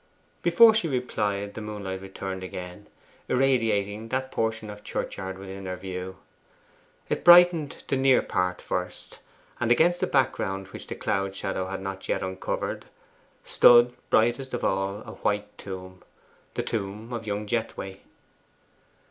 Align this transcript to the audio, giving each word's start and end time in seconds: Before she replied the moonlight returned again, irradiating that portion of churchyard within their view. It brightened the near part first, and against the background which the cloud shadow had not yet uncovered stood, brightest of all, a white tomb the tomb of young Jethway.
Before 0.41 0.73
she 0.73 0.87
replied 0.87 1.53
the 1.53 1.61
moonlight 1.61 2.01
returned 2.01 2.41
again, 2.43 2.87
irradiating 3.27 4.09
that 4.09 4.31
portion 4.31 4.71
of 4.71 4.83
churchyard 4.83 5.37
within 5.37 5.65
their 5.65 5.75
view. 5.77 6.17
It 7.07 7.23
brightened 7.23 7.83
the 7.87 7.97
near 7.97 8.23
part 8.23 8.63
first, 8.63 9.19
and 9.59 9.71
against 9.71 9.99
the 9.99 10.07
background 10.07 10.69
which 10.69 10.87
the 10.87 10.95
cloud 10.95 11.35
shadow 11.35 11.67
had 11.67 11.81
not 11.81 12.09
yet 12.09 12.23
uncovered 12.23 12.85
stood, 13.43 13.93
brightest 14.09 14.55
of 14.55 14.63
all, 14.63 15.01
a 15.05 15.17
white 15.21 15.55
tomb 15.59 16.01
the 16.55 16.63
tomb 16.63 17.13
of 17.13 17.27
young 17.27 17.45
Jethway. 17.45 17.99